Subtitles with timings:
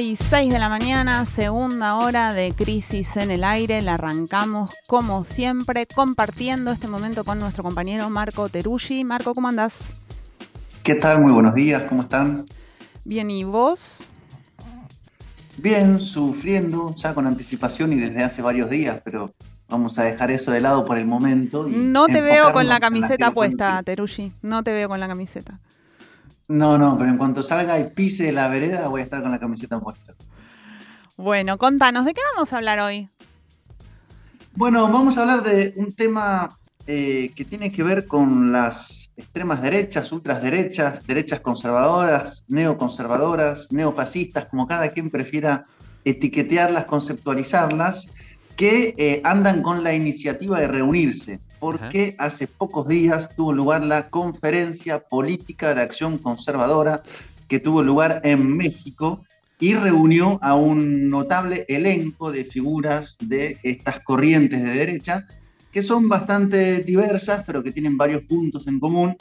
[0.00, 3.82] Y 6 de la mañana, segunda hora de Crisis en el Aire.
[3.82, 9.04] La arrancamos como siempre, compartiendo este momento con nuestro compañero Marco Teruggi.
[9.04, 9.74] Marco, ¿cómo andás?
[10.82, 11.20] ¿Qué tal?
[11.20, 12.46] Muy buenos días, ¿cómo están?
[13.04, 14.08] Bien, ¿y vos?
[15.58, 19.34] Bien, sufriendo ya con anticipación y desde hace varios días, pero
[19.68, 21.66] vamos a dejar eso de lado por el momento.
[21.68, 24.32] no te veo con la camiseta puesta, Teruggi.
[24.40, 25.60] No te veo con la camiseta.
[26.50, 29.38] No, no, pero en cuanto salga y pise la vereda voy a estar con la
[29.38, 30.14] camiseta puesta.
[31.16, 33.08] Bueno, contanos, ¿de qué vamos a hablar hoy?
[34.56, 36.50] Bueno, vamos a hablar de un tema
[36.88, 44.66] eh, que tiene que ver con las extremas derechas, ultraderechas, derechas conservadoras, neoconservadoras, neofascistas, como
[44.66, 45.66] cada quien prefiera
[46.04, 48.10] etiquetearlas, conceptualizarlas,
[48.56, 54.08] que eh, andan con la iniciativa de reunirse porque hace pocos días tuvo lugar la
[54.08, 57.02] conferencia política de acción conservadora
[57.48, 59.24] que tuvo lugar en México
[59.60, 65.26] y reunió a un notable elenco de figuras de estas corrientes de derecha
[65.70, 69.16] que son bastante diversas, pero que tienen varios puntos en común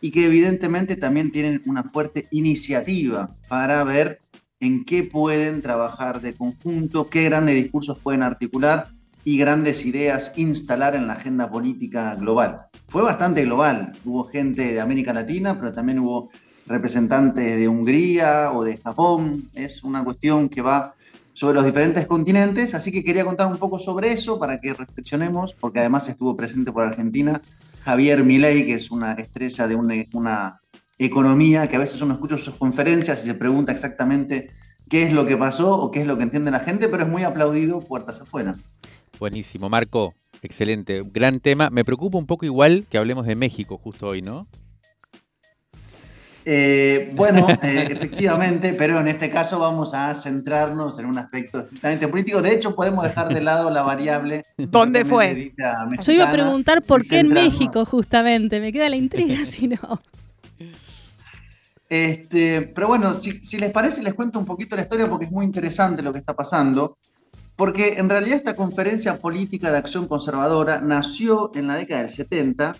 [0.00, 4.20] y que evidentemente también tienen una fuerte iniciativa para ver
[4.60, 8.88] en qué pueden trabajar de conjunto, qué grandes discursos pueden articular
[9.24, 12.66] y grandes ideas instalar en la agenda política global.
[12.88, 16.30] Fue bastante global, hubo gente de América Latina, pero también hubo
[16.66, 20.94] representantes de Hungría o de Japón, es una cuestión que va
[21.32, 25.54] sobre los diferentes continentes, así que quería contar un poco sobre eso para que reflexionemos,
[25.54, 27.40] porque además estuvo presente por Argentina
[27.84, 30.60] Javier Milei, que es una estrella de una, una
[30.98, 34.50] economía que a veces uno escucha sus conferencias y se pregunta exactamente
[34.88, 37.08] qué es lo que pasó o qué es lo que entiende la gente, pero es
[37.08, 38.54] muy aplaudido puertas afuera.
[39.18, 40.14] Buenísimo, Marco.
[40.42, 41.02] Excelente.
[41.04, 41.70] Gran tema.
[41.70, 44.46] Me preocupa un poco igual que hablemos de México justo hoy, ¿no?
[46.46, 52.08] Eh, bueno, eh, efectivamente, pero en este caso vamos a centrarnos en un aspecto estrictamente
[52.08, 52.42] político.
[52.42, 54.44] De hecho, podemos dejar de lado la variable.
[54.58, 55.54] ¿Dónde fue?
[56.02, 58.60] Yo iba a preguntar por qué en México, justamente.
[58.60, 60.00] Me queda la intriga, si no.
[61.94, 65.30] Este, pero bueno, si, si les parece, les cuento un poquito la historia porque es
[65.30, 66.98] muy interesante lo que está pasando.
[67.54, 72.76] Porque en realidad esta conferencia política de acción conservadora nació en la década del 70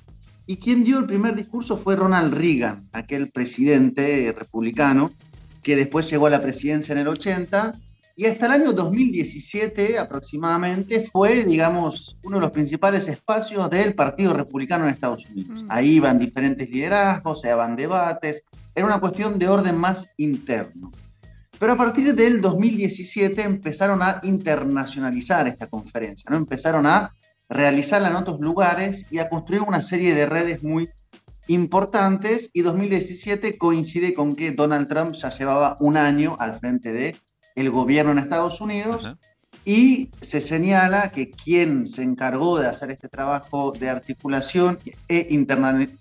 [0.49, 5.13] y quien dio el primer discurso fue Ronald Reagan, aquel presidente republicano
[5.63, 7.73] que después llegó a la presidencia en el 80
[8.17, 14.33] y hasta el año 2017 aproximadamente fue, digamos, uno de los principales espacios del Partido
[14.33, 15.65] Republicano en Estados Unidos.
[15.65, 15.67] Mm.
[15.69, 20.93] Ahí iban diferentes liderazgos, se daban debates, era una cuestión de orden más interno.
[21.59, 26.37] Pero a partir del 2017 empezaron a internacionalizar esta conferencia, ¿no?
[26.37, 27.11] Empezaron a
[27.49, 30.89] realizarla en otros lugares y a construir una serie de redes muy
[31.49, 37.17] importantes y 2017 coincide con que Donald Trump ya llevaba un año al frente de
[37.55, 39.09] el gobierno en Estados Unidos
[39.65, 44.79] y se señala que quien se encargó de hacer este trabajo de articulación
[45.09, 45.29] e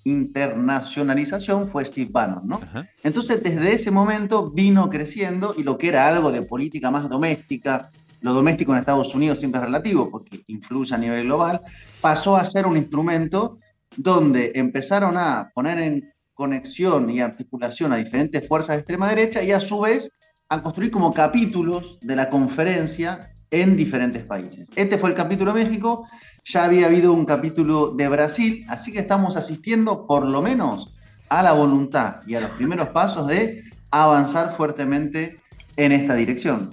[0.03, 2.59] internacionalización fue Steve Bannon, ¿no?
[3.03, 7.89] Entonces, desde ese momento vino creciendo y lo que era algo de política más doméstica,
[8.19, 11.61] lo doméstico en Estados Unidos siempre es relativo porque influye a nivel global,
[12.01, 13.57] pasó a ser un instrumento
[13.95, 19.51] donde empezaron a poner en conexión y articulación a diferentes fuerzas de extrema derecha y
[19.51, 20.11] a su vez
[20.53, 24.69] a construir como capítulos de la conferencia en diferentes países.
[24.75, 26.07] Este fue el capítulo de México,
[26.45, 30.93] ya había habido un capítulo de Brasil, así que estamos asistiendo por lo menos
[31.29, 33.59] a la voluntad y a los primeros pasos de
[33.89, 35.37] avanzar fuertemente
[35.75, 36.69] en esta dirección.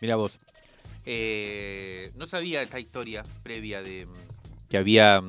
[0.00, 0.38] Mira vos,
[1.04, 4.06] eh, no sabía esta historia previa de
[4.68, 5.20] que había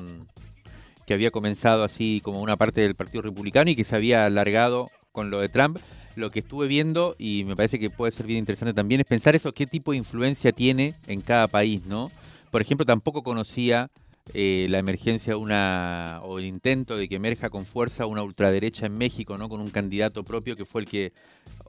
[1.06, 4.90] que había comenzado así como una parte del Partido Republicano y que se había alargado
[5.10, 5.78] con lo de Trump
[6.18, 9.34] lo que estuve viendo y me parece que puede ser bien interesante también es pensar
[9.36, 12.10] eso, qué tipo de influencia tiene en cada país, ¿no?
[12.50, 13.90] Por ejemplo, tampoco conocía
[14.34, 18.98] eh, la emergencia una o el intento de que emerja con fuerza una ultraderecha en
[18.98, 19.48] México, ¿no?
[19.48, 21.12] Con un candidato propio que fue el que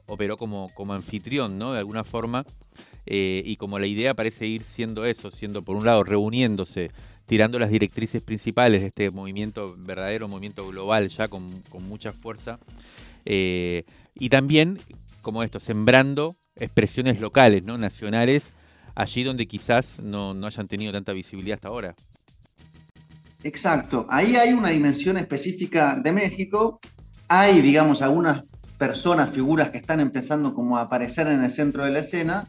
[0.06, 1.72] operó como, como anfitrión, ¿no?
[1.72, 2.44] De alguna forma.
[3.06, 6.90] Eh, y como la idea parece ir siendo eso, siendo por un lado reuniéndose
[7.30, 11.46] tirando las directrices principales de este movimiento, verdadero movimiento global ya con,
[11.78, 12.58] mucha fuerza.
[13.24, 13.84] Eh,
[14.20, 14.78] y también,
[15.22, 17.78] como esto, sembrando expresiones locales, ¿no?
[17.78, 18.52] nacionales,
[18.94, 21.96] allí donde quizás no, no hayan tenido tanta visibilidad hasta ahora.
[23.42, 26.78] Exacto, ahí hay una dimensión específica de México.
[27.28, 28.44] Hay, digamos, algunas
[28.76, 32.48] personas, figuras que están empezando como a aparecer en el centro de la escena.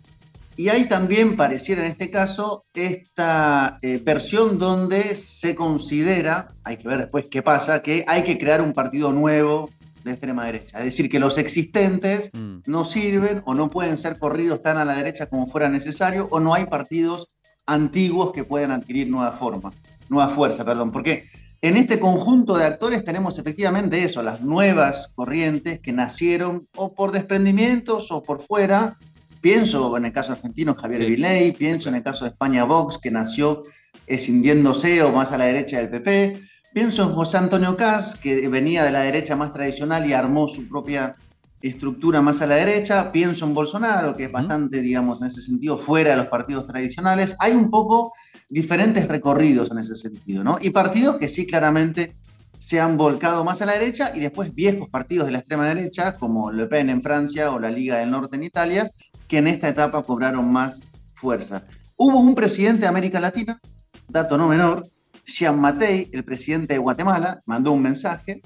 [0.58, 6.90] Y hay también, pareciera en este caso, esta eh, versión donde se considera, hay que
[6.90, 9.70] ver después qué pasa, que hay que crear un partido nuevo
[10.04, 10.80] de extrema derecha.
[10.80, 12.60] Es decir, que los existentes mm.
[12.66, 16.40] no sirven o no pueden ser corridos tan a la derecha como fuera necesario, o
[16.40, 17.30] no hay partidos
[17.66, 19.72] antiguos que puedan adquirir nueva forma,
[20.10, 20.92] nueva fuerza, perdón.
[20.92, 21.26] Porque
[21.62, 27.12] en este conjunto de actores tenemos efectivamente eso, las nuevas corrientes que nacieron o por
[27.12, 28.98] desprendimientos o por fuera.
[29.42, 33.12] Pienso en el caso argentino Javier Viley, pienso en el caso de España Vox, que
[33.12, 33.64] nació
[34.08, 36.40] escindiéndose o más a la derecha del PP.
[36.74, 40.70] Pienso en José Antonio Caz, que venía de la derecha más tradicional y armó su
[40.70, 41.16] propia
[41.62, 43.12] estructura más a la derecha.
[43.12, 47.36] Pienso en Bolsonaro, que es bastante, digamos, en ese sentido, fuera de los partidos tradicionales.
[47.40, 48.14] Hay un poco
[48.50, 50.60] diferentes recorridos en ese sentido, ¿no?
[50.62, 52.14] Y partidos que sí claramente
[52.58, 56.16] se han volcado más a la derecha y después viejos partidos de la extrema derecha,
[56.16, 58.90] como Le Pen en Francia o la Liga del Norte en Italia,
[59.28, 60.80] que en esta etapa cobraron más
[61.16, 61.66] fuerza.
[61.98, 63.60] Hubo un presidente de América Latina,
[64.08, 64.84] dato no menor,
[65.26, 68.42] Jean Matei, el presidente de Guatemala, mandó un mensaje.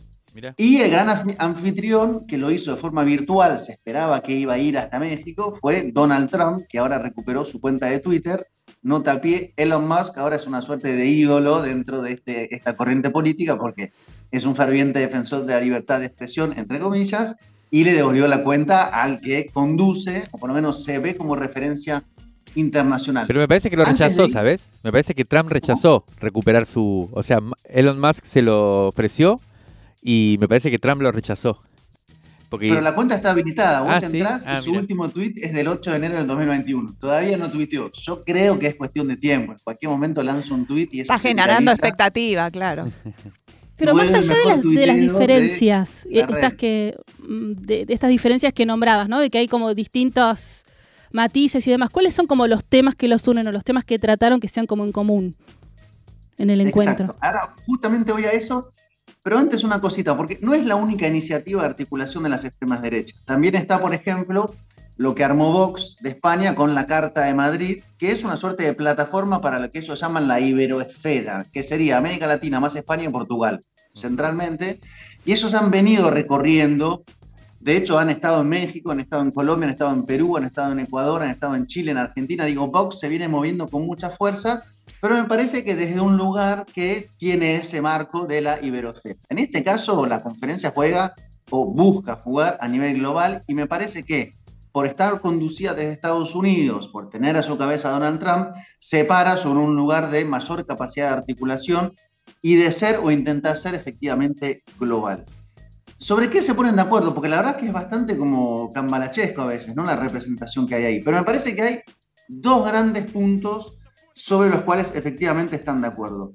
[0.57, 4.57] Y el gran anfitrión, que lo hizo de forma virtual, se esperaba que iba a
[4.57, 8.45] ir hasta México, fue Donald Trump, que ahora recuperó su cuenta de Twitter.
[8.81, 12.75] Nota a pie, Elon Musk ahora es una suerte de ídolo dentro de este, esta
[12.75, 13.93] corriente política porque
[14.29, 17.35] es un ferviente defensor de la libertad de expresión, entre comillas,
[17.71, 21.35] y le devolvió la cuenta al que conduce, o por lo menos se ve como
[21.35, 22.03] referencia
[22.55, 23.25] internacional.
[23.27, 24.69] Pero me parece que lo rechazó, ¿sabes?
[24.83, 27.09] Me parece que Trump rechazó recuperar su...
[27.11, 29.39] O sea, Elon Musk se lo ofreció
[30.01, 31.61] y me parece que Trump lo rechazó.
[32.59, 33.81] Pero la cuenta está habilitada.
[33.81, 36.95] Vos ah, entrás y ah, su último tweet es del 8 de enero del 2021.
[36.99, 37.91] Todavía no tuiteó.
[37.91, 39.53] Yo creo que es cuestión de tiempo.
[39.53, 42.85] En cualquier momento lanzo un tweet y eso Está generando expectativa, claro.
[43.77, 48.53] Pero más allá de las, de las diferencias, eh, estas que, mm, de, estas diferencias
[48.53, 49.19] que nombrabas, ¿no?
[49.19, 50.63] De que hay como distintos
[51.15, 51.89] matices y demás.
[51.89, 54.67] ¿Cuáles son como los temas que los unen o los temas que trataron que sean
[54.67, 55.35] como en común
[56.37, 57.15] en el encuentro?
[57.19, 58.69] Ahora, justamente voy a eso,
[59.23, 62.81] pero antes una cosita, porque no es la única iniciativa de articulación de las extremas
[62.81, 63.19] derechas.
[63.25, 64.53] También está, por ejemplo,
[64.97, 68.63] lo que armó Vox de España con la Carta de Madrid, que es una suerte
[68.63, 73.05] de plataforma para lo que ellos llaman la Iberoesfera, que sería América Latina más España
[73.05, 73.63] y Portugal,
[73.93, 74.79] centralmente.
[75.25, 77.03] Y ellos han venido recorriendo
[77.65, 80.43] de hecho, han estado en México, han estado en Colombia, han estado en Perú, han
[80.43, 82.45] estado en Ecuador, han estado en Chile, en Argentina.
[82.45, 84.61] Digo, Vox se viene moviendo con mucha fuerza,
[85.01, 89.17] pero me parece que desde un lugar que tiene ese marco de la Iberosfera.
[89.29, 91.15] En este caso, la conferencia juega
[91.49, 94.35] o busca jugar a nivel global y me parece que
[94.71, 99.37] por estar conducida desde Estados Unidos, por tener a su cabeza Donald Trump, se para
[99.37, 101.95] sobre un lugar de mayor capacidad de articulación
[102.43, 105.25] y de ser o intentar ser efectivamente global.
[105.97, 107.13] ¿Sobre qué se ponen de acuerdo?
[107.13, 109.83] Porque la verdad es que es bastante como cambalachesco a veces, ¿no?
[109.83, 111.03] La representación que hay ahí.
[111.03, 111.79] Pero me parece que hay
[112.27, 113.77] dos grandes puntos
[114.13, 116.33] sobre los cuales efectivamente están de acuerdo.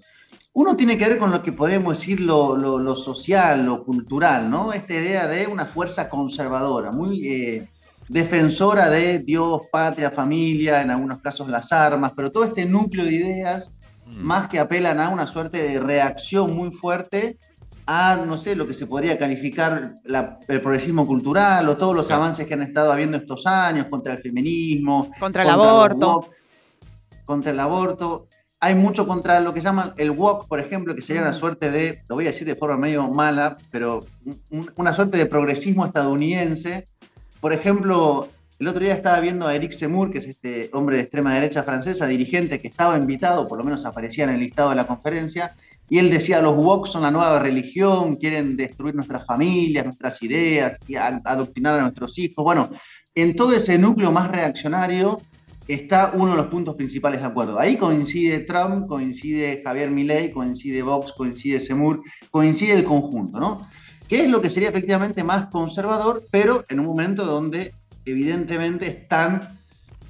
[0.53, 4.73] Uno tiene que ver con lo que podemos decir lo, social, lo cultural, ¿no?
[4.73, 7.69] Esta idea de una fuerza conservadora, muy eh,
[8.09, 13.13] defensora de Dios, patria, familia, en algunos casos las armas, pero todo este núcleo de
[13.13, 13.71] ideas
[14.07, 14.17] mm.
[14.19, 17.39] más que apelan a una suerte de reacción muy fuerte
[17.87, 19.99] a, no sé, lo que se podría calificar
[20.49, 24.19] el progresismo cultural o todos los avances que han estado habiendo estos años contra el
[24.19, 25.11] feminismo.
[25.19, 26.31] Contra el aborto.
[27.25, 28.29] contra el aborto.
[28.61, 32.03] Hay mucho contra lo que llaman el walk, por ejemplo, que sería una suerte de,
[32.09, 34.05] lo voy a decir de forma medio mala, pero
[34.77, 36.89] una suerte de progresismo estadounidense.
[37.41, 38.29] Por ejemplo,
[38.61, 41.63] el otro día estaba viendo a Eric Zemmour, que es este hombre de extrema derecha
[41.63, 45.55] francesa, dirigente que estaba invitado, por lo menos aparecía en el listado de la conferencia,
[45.89, 50.79] y él decía, los woke son la nueva religión, quieren destruir nuestras familias, nuestras ideas,
[50.87, 52.45] y adoctrinar a nuestros hijos.
[52.45, 52.69] Bueno,
[53.15, 55.23] en todo ese núcleo más reaccionario
[55.67, 57.59] está uno de los puntos principales de acuerdo.
[57.59, 63.67] Ahí coincide Trump, coincide Javier Milei, coincide Vox, coincide Zemmour, coincide el conjunto, ¿no?
[64.07, 67.73] Que es lo que sería efectivamente más conservador, pero en un momento donde
[68.11, 69.57] evidentemente están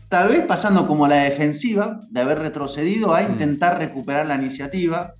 [0.09, 3.33] tal vez pasando como a la defensiva de haber retrocedido a mm.
[3.33, 5.15] intentar recuperar la iniciativa.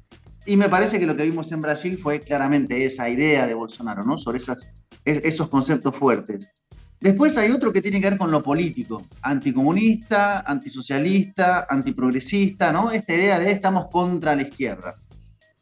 [0.47, 4.03] Y me parece que lo que vimos en Brasil fue claramente esa idea de Bolsonaro,
[4.05, 4.19] ¿no?
[4.19, 4.69] Sobre esas,
[5.05, 6.49] esos conceptos fuertes.
[7.01, 12.91] Después hay otro que tiene que ver con lo político, anticomunista, antisocialista, antiprogresista, ¿no?
[12.91, 14.97] Esta idea de estamos contra la izquierda.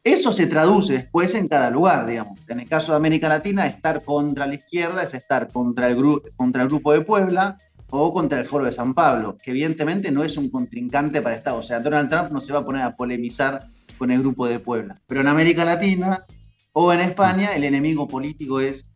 [0.08, 2.38] Eso se traduce después en cada lugar, digamos.
[2.48, 5.98] En el caso de América Latina, estar contra la izquierda es estar contra el,
[6.34, 7.58] contra el Grupo de Puebla
[7.90, 11.66] o contra el Foro de San Pablo, que evidentemente no es un contrincante para Estados.
[11.66, 13.66] O sea, Donald Trump no se va a poner a polemizar
[13.98, 14.98] con el Grupo de Puebla.
[15.06, 16.24] Pero en América Latina
[16.72, 18.86] o en España, el enemigo político es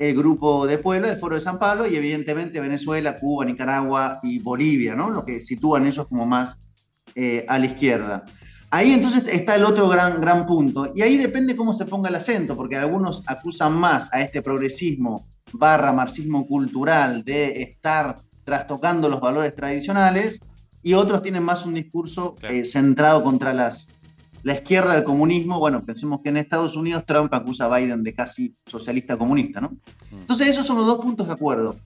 [0.00, 4.40] el Grupo de Puebla, el Foro de San Pablo y evidentemente Venezuela, Cuba, Nicaragua y
[4.40, 5.10] Bolivia, ¿no?
[5.10, 6.58] Lo que sitúan ellos como más
[7.14, 8.24] eh, a la izquierda.
[8.70, 10.92] Ahí entonces está el otro gran, gran punto.
[10.94, 15.24] Y ahí depende cómo se ponga el acento, porque algunos acusan más a este progresismo
[15.52, 20.40] barra marxismo cultural de estar trastocando los valores tradicionales
[20.82, 23.88] y otros tienen más un discurso eh, centrado contra las,
[24.42, 25.58] la izquierda del comunismo.
[25.58, 29.70] Bueno, pensemos que en Estados Unidos Trump acusa a Biden de casi socialista comunista, ¿no?
[30.10, 30.18] Mm.
[30.18, 31.76] Entonces esos son los dos puntos de acuerdo.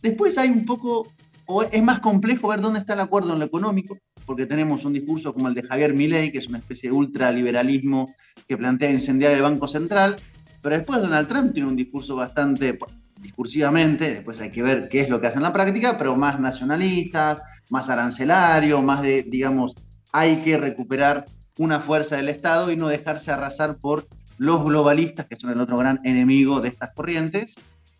[0.00, 1.06] Después hay un poco,
[1.46, 4.92] o es más complejo ver dónde está el acuerdo en lo económico, porque tenemos un
[4.92, 8.12] discurso como el de Javier Milei, que es una especie de ultraliberalismo
[8.46, 10.16] que plantea incendiar el Banco Central,
[10.60, 12.78] pero después Donald Trump tiene un discurso bastante
[13.20, 16.38] discursivamente, después hay que ver qué es lo que hace en la práctica, pero más
[16.40, 19.76] nacionalista, más arancelario, más de, digamos,
[20.12, 21.24] hay que recuperar
[21.58, 24.06] una fuerza del Estado y no dejarse arrasar por
[24.38, 27.54] los globalistas, que son el otro gran enemigo de estas corrientes.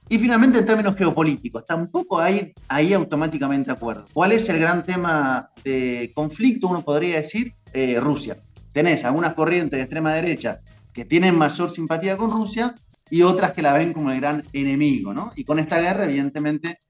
[0.08, 4.04] Y finalmente, en términos geopolíticos, tampoco hay ahí automáticamente acuerdo.
[4.12, 6.68] ¿Cuál es el gran tema de conflicto?
[6.68, 8.36] Uno podría decir eh, Rusia.
[8.72, 10.58] Tenés algunas corrientes de extrema derecha
[10.92, 12.74] que tienen mayor simpatía con Rusia
[13.10, 15.32] y otras que la ven como el gran enemigo, ¿no?
[15.34, 16.80] Y con esta guerra, evidentemente,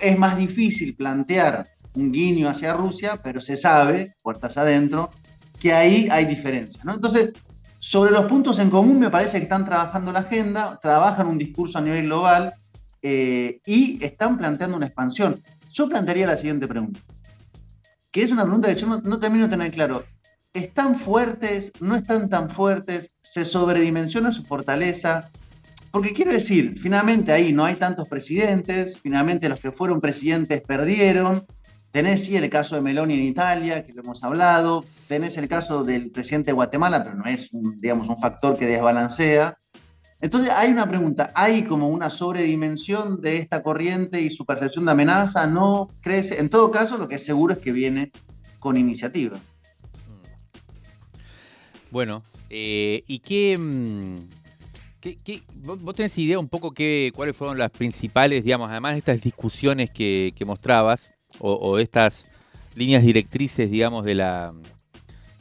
[0.00, 5.10] es más difícil plantear un guiño hacia Rusia, pero se sabe, puertas adentro,
[5.60, 6.94] que ahí hay diferencias, ¿no?
[6.94, 7.32] Entonces,
[7.84, 11.76] sobre los puntos en común me parece que están trabajando la agenda, trabajan un discurso
[11.76, 12.54] a nivel global
[13.02, 15.42] eh, y están planteando una expansión.
[15.70, 16.98] Yo plantearía la siguiente pregunta,
[18.10, 20.02] que es una pregunta que yo no, termino de tener claro.
[20.54, 21.72] ¿Están fuertes?
[21.78, 23.12] ¿No están tan fuertes?
[23.20, 25.28] ¿Se sobredimensiona su fortaleza?
[25.90, 31.44] Porque quiero decir, finalmente ahí no hay tantos presidentes, finalmente los que fueron presidentes perdieron.
[31.94, 36.10] Tenés sí el caso de Meloni en Italia, que hemos hablado, tenés el caso del
[36.10, 39.56] presidente de Guatemala, pero no es un, digamos, un factor que desbalancea.
[40.20, 44.90] Entonces hay una pregunta, ¿hay como una sobredimensión de esta corriente y su percepción de
[44.90, 45.46] amenaza?
[45.46, 46.40] ¿No crece?
[46.40, 48.10] En todo caso, lo que es seguro es que viene
[48.58, 49.38] con iniciativa.
[51.92, 54.16] Bueno, eh, ¿y qué, mm,
[55.62, 59.90] vos, tenés idea un poco qué, cuáles fueron las principales, digamos, además de estas discusiones
[59.90, 62.26] que, mostrabas o, estas
[62.74, 64.52] líneas directrices, digamos, de la,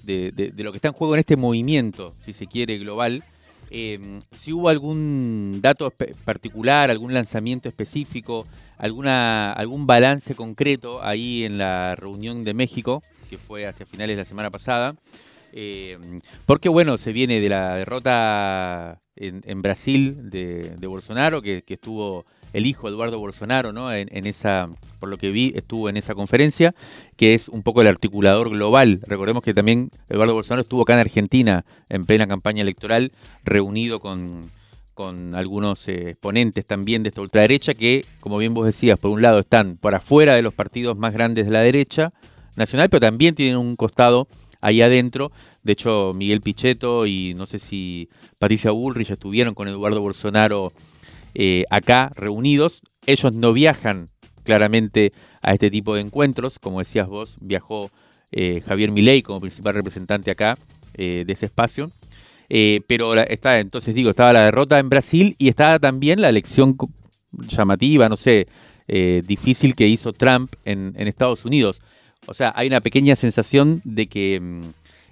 [0.04, 3.24] de, lo que está en juego en este movimiento, si se quiere, global.
[3.76, 5.92] Eh, si hubo algún dato
[6.26, 8.46] particular, algún lanzamiento específico,
[8.78, 14.22] alguna, algún balance concreto ahí en la reunión de México, que fue hacia finales de
[14.22, 14.96] la semana pasada.
[15.54, 15.98] Eh,
[16.46, 22.88] porque bueno, se viene de la derrota en, Brasil de, Bolsonaro, que estuvo el hijo
[22.88, 23.92] Eduardo Bolsonaro, ¿no?
[23.92, 24.70] En, esa,
[25.00, 26.74] por lo que vi, estuvo en esa conferencia,
[27.18, 29.02] que es un poco el articulador global.
[29.06, 33.12] Recordemos que también Eduardo Bolsonaro estuvo acá en Argentina en plena campaña electoral,
[33.44, 34.50] reunido con,
[34.94, 39.22] con algunos eh, exponentes también de esta ultraderecha que, como bien vos decías, por un
[39.22, 42.14] lado están por afuera de los partidos más grandes de la derecha
[42.56, 44.28] nacional, pero también tienen un costado
[44.62, 45.32] ahí adentro.
[45.64, 50.72] De hecho, Miguel Pichetto y no sé si Patricia Bullrich estuvieron con Eduardo Bolsonaro
[51.36, 52.82] eh, acá reunidos.
[53.06, 54.10] Ellos no viajan
[54.44, 55.12] claramente
[55.42, 57.90] a este tipo de encuentros, como decías vos, viajó
[58.32, 60.58] eh, Javier Milei como principal representante acá
[60.94, 61.92] eh, de ese espacio.
[62.88, 66.78] pero está, entonces digo, estaba la derrota en Brasil y estaba también la elección
[67.48, 68.48] llamativa, no sé,
[69.26, 71.82] difícil que hizo Trump en, Estados Unidos.
[72.28, 74.62] O sea, hay una pequeña sensación de que mm,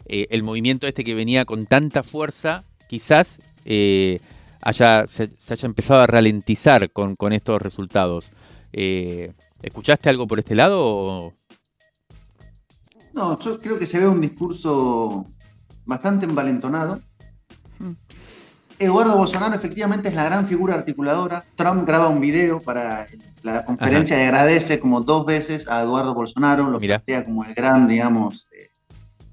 [0.06, 3.40] el movimiento este que venía con tanta fuerza, quizás
[4.62, 8.30] haya, se, haya empezado a ralentizar con, estos resultados.
[8.74, 11.34] Eh, ¿Escuchaste algo por este lado?
[13.14, 15.26] No, yo creo que se ve un discurso
[15.86, 17.00] bastante envalentonado.
[17.80, 17.94] Hmm.
[18.80, 21.44] Eduardo Bolsonaro efectivamente es la gran figura articuladora.
[21.56, 23.08] Trump graba un video para
[23.44, 27.88] la conferencia y agradece como dos veces a Eduardo Bolsonaro, lo plantea como el gran,
[27.88, 28.72] digamos, eh,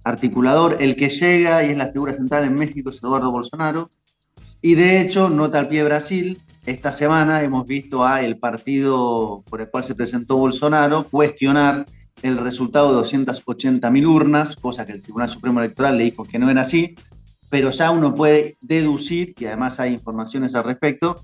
[0.04, 0.76] articulador.
[0.80, 3.90] El que llega y es la figura central en México es Eduardo Bolsonaro.
[4.60, 9.60] Y de hecho, nota al pie Brasil, esta semana hemos visto a el partido por
[9.60, 11.86] el cual se presentó Bolsonaro cuestionar
[12.22, 16.38] el resultado de 280 mil urnas, cosa que el Tribunal Supremo Electoral le dijo que
[16.38, 16.96] no era así,
[17.48, 21.20] pero ya uno puede deducir, y además hay informaciones al respecto,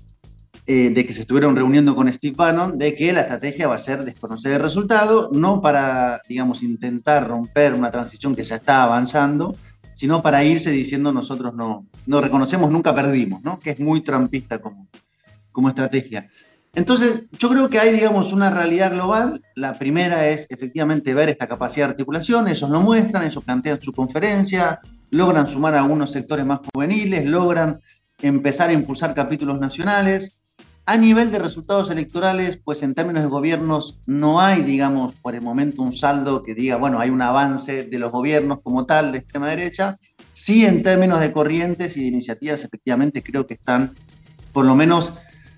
[0.67, 3.79] eh, de que se estuvieron reuniendo con Steve Bannon, de que la estrategia va a
[3.79, 9.55] ser desconocer el resultado, no para, digamos, intentar romper una transición que ya está avanzando,
[9.95, 13.59] sino para irse diciendo nosotros no, no reconocemos, nunca perdimos, ¿no?
[13.61, 14.87] que es muy trampista como,
[15.53, 16.27] como estrategia.
[16.73, 19.41] Entonces, yo creo que hay, digamos, una realidad global.
[19.55, 23.93] La primera es efectivamente ver esta capacidad de articulación, ellos lo muestran, ellos plantean su
[23.93, 27.79] conferencia, logran sumar a algunos sectores más juveniles, logran
[28.21, 30.41] empezar a impulsar capítulos nacionales.
[30.87, 35.41] A nivel de resultados electorales, pues en términos de gobiernos no hay, digamos, por el
[35.41, 39.17] momento un saldo que diga, bueno, hay un avance de los gobiernos como tal de
[39.17, 39.97] extrema derecha.
[40.33, 43.95] Sí, en términos de corrientes y de iniciativas, efectivamente creo que están
[44.53, 45.13] por lo menos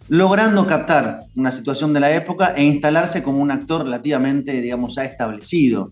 [0.07, 5.03] logrando captar una situación de la época e instalarse como un actor relativamente, digamos, ya
[5.03, 5.91] establecido.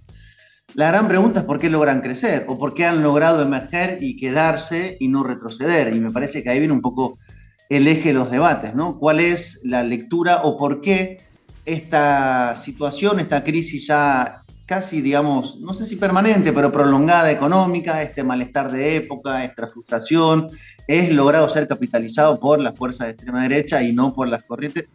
[0.76, 4.16] La gran pregunta es por qué logran crecer o por qué han logrado emerger y
[4.16, 5.94] quedarse y no retroceder.
[5.94, 7.18] Y me parece que ahí viene un poco
[7.70, 8.98] el eje de los debates, ¿no?
[9.00, 11.20] ¿Cuál es la lectura o por qué
[11.66, 18.24] esta situación, esta crisis ya casi, digamos, no sé si permanente, pero prolongada económica, este
[18.24, 20.48] malestar de época, esta frustración,
[20.88, 24.88] es logrado ser capitalizado por las fuerzas de extrema derecha y no por las corrientes.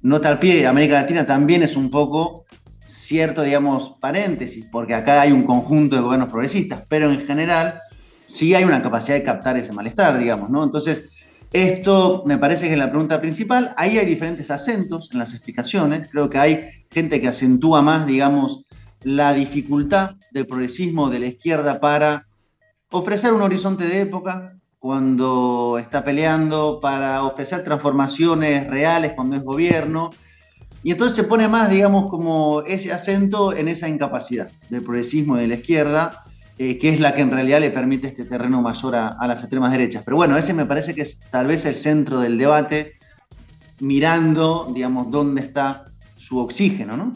[0.00, 2.44] Nota al pie, América Latina también es un poco
[2.86, 7.80] cierto, digamos, paréntesis, porque acá hay un conjunto de gobiernos progresistas, pero en general
[8.24, 10.64] sí hay una capacidad de captar ese malestar, digamos, ¿no?
[10.64, 11.04] Entonces,
[11.52, 13.72] esto me parece que es la pregunta principal.
[13.76, 16.08] Ahí hay diferentes acentos en las explicaciones.
[16.10, 18.64] Creo que hay gente que acentúa más, digamos,
[19.02, 22.26] la dificultad del progresismo de la izquierda para
[22.90, 30.10] ofrecer un horizonte de época cuando está peleando, para ofrecer transformaciones reales cuando es gobierno.
[30.82, 35.48] Y entonces se pone más, digamos, como ese acento en esa incapacidad del progresismo de
[35.48, 36.24] la izquierda,
[36.58, 39.70] eh, que es la que en realidad le permite este terreno mayor a, las extremas
[39.70, 40.02] derechas.
[40.04, 42.94] Pero bueno, ese me parece que es tal vez el centro del debate,
[43.80, 45.86] mirando, digamos, dónde está
[46.16, 47.14] su oxígeno, ¿no?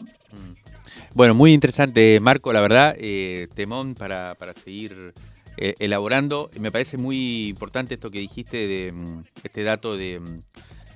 [1.13, 5.13] Bueno, muy interesante, Marco, la verdad, eh, temón para, para seguir
[5.57, 6.49] eh, elaborando.
[6.59, 10.19] Me parece muy importante esto que dijiste de mm, este dato de,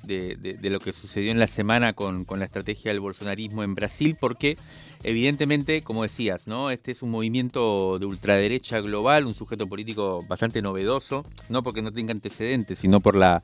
[0.03, 3.75] de, de, lo que sucedió en la semana con, con, la estrategia del bolsonarismo en
[3.75, 4.57] Brasil, porque
[5.03, 6.71] evidentemente, como decías, ¿no?
[6.71, 11.91] Este es un movimiento de ultraderecha global, un sujeto político bastante novedoso, no porque no
[11.91, 13.43] tenga antecedentes, sino por la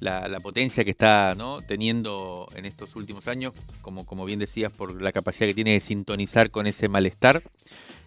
[0.00, 1.60] la, potencia que está ¿no?
[1.62, 5.80] teniendo en estos últimos años, como, como bien decías, por la capacidad que tiene de
[5.80, 7.42] sintonizar con ese malestar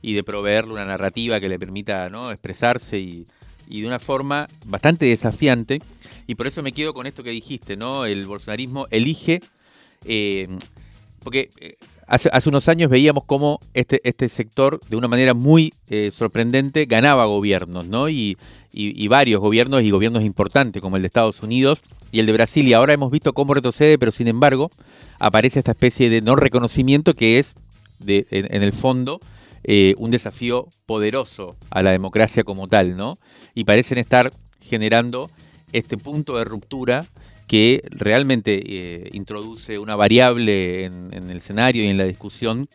[0.01, 2.31] y de proveerle una narrativa que le permita ¿no?
[2.31, 3.27] expresarse y,
[3.67, 5.81] y de una forma bastante desafiante.
[6.29, 8.05] Y por eso me quedo con esto que dijiste, ¿no?
[8.05, 9.41] El bolsonarismo elige,
[10.05, 10.47] eh,
[11.23, 11.73] porque eh,
[12.05, 17.25] hace, unos años veíamos cómo este, este sector, de una manera muy eh, sorprendente, ganaba
[17.25, 18.09] gobiernos, ¿no?
[18.09, 18.37] Y,
[18.71, 22.67] y, varios gobiernos y gobiernos importantes, como el de Estados Unidos y el de Brasil.
[22.67, 24.69] Y ahora hemos visto cómo retrocede, pero sin embargo
[25.17, 27.55] aparece esta especie de no reconocimiento que es,
[28.05, 29.19] en, el fondo,
[29.97, 33.17] un desafío poderoso a la democracia como tal, ¿no?
[33.55, 35.31] Y parecen estar generando
[35.73, 37.05] este punto de ruptura
[37.49, 42.69] que realmente eh, introduce una variable en, en, el escenario y en la discusión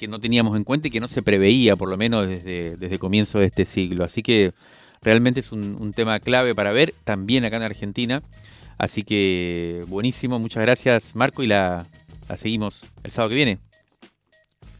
[0.00, 2.98] que no teníamos en cuenta y que no se preveía, por lo menos desde, desde
[2.98, 4.04] comienzo de este siglo.
[4.04, 4.52] Así que
[5.00, 8.20] realmente es un, un, tema clave para ver, también acá en Argentina.
[8.78, 11.86] Así que buenísimo, muchas gracias Marco y la,
[12.28, 13.58] la seguimos el sábado que viene.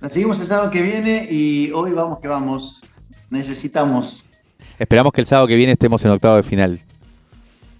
[0.01, 2.83] La seguimos el sábado que viene y hoy vamos que vamos.
[3.29, 4.25] Necesitamos.
[4.77, 6.83] Esperamos que el sábado que viene estemos en octavo de final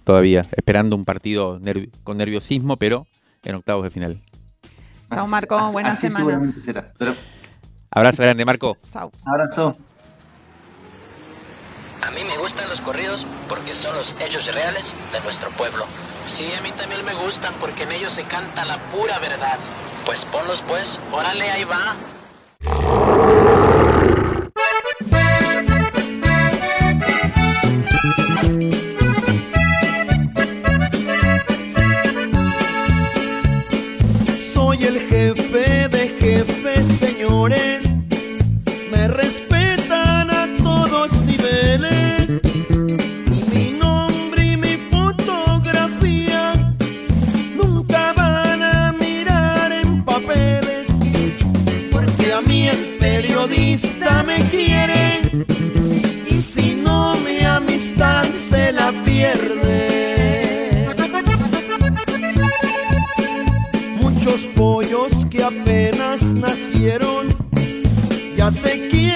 [0.03, 3.07] todavía, esperando un partido nervi con nerviosismo, pero
[3.43, 4.21] en octavos de final.
[5.13, 6.53] Chao Marco, así, buena así semana.
[6.61, 7.15] Será, pero...
[7.91, 8.77] Abrazo grande, Marco.
[8.93, 9.11] Chao.
[9.25, 9.75] Abrazo.
[12.01, 15.85] A mí me gustan los corridos porque son los hechos reales de nuestro pueblo.
[16.25, 19.59] Sí, a mí también me gustan porque en ellos se canta la pura verdad.
[20.05, 21.95] Pues ponlos pues, órale, ahí va.
[66.19, 67.29] nacieron,
[68.35, 69.10] ya sé quién.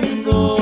[0.00, 0.59] Go.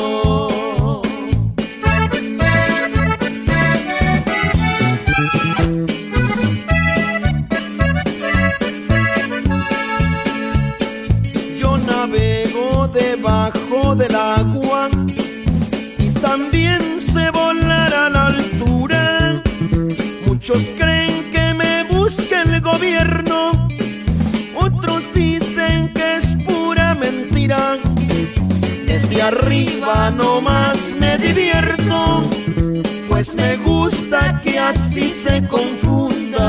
[34.68, 36.46] así se confunda.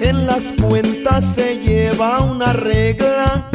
[0.00, 3.48] En las cuentas se lleva una regla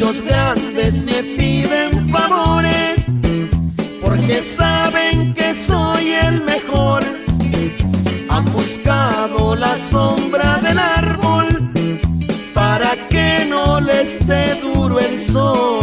[0.00, 3.04] muchos grandes me piden favores
[4.00, 7.02] porque saben que soy el mejor.
[8.28, 11.72] Han buscado la sombra del árbol
[12.54, 15.77] para que no les dé duro el sol.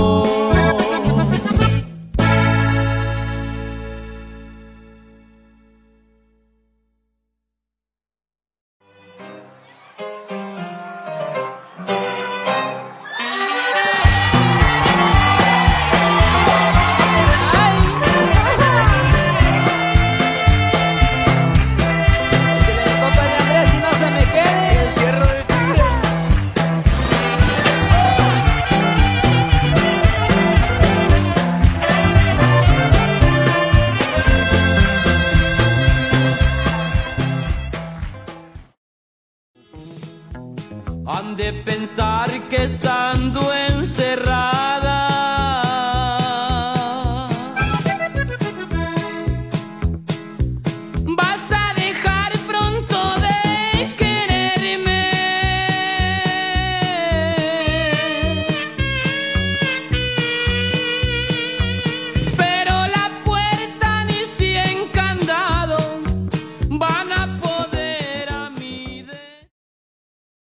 [41.53, 43.53] pensar que estando